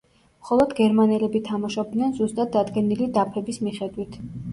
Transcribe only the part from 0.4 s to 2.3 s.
მხოლოდ გერმანელები თამაშობდნენ